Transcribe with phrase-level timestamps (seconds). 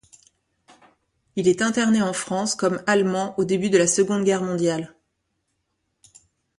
[1.35, 4.95] Il est interné en France comme allemand au début de la Seconde Guerre mondiale.